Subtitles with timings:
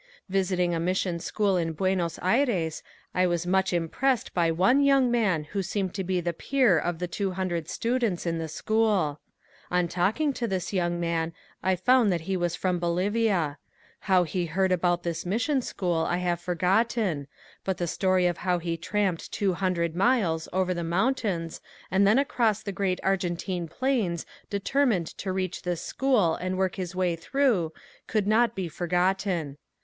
[0.29, 2.81] Visiting a mission school in Buenos Aires
[3.13, 6.97] I was much impressed by one young man who seemed to be the peer of
[6.97, 9.19] the two hundred students in the school.
[9.69, 13.59] On talking to this young man I found that he was from Bolivia.
[13.99, 17.27] How he heard about this mission school I have forgotten,
[17.63, 21.61] but the story of how he tramped two hundred miles over the mountains
[21.91, 26.95] and then across the great Argentine plains determined to reach this school and work his
[26.95, 27.71] way through,
[28.07, 29.57] could not be forgotten.